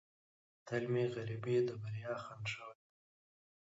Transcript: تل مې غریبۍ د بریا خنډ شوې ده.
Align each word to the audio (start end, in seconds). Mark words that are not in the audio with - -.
تل 0.65 0.83
مې 0.91 1.03
غریبۍ 1.15 1.57
د 1.67 1.69
بریا 1.81 2.13
خنډ 2.23 2.43
شوې 2.53 2.73
ده. 2.79 2.85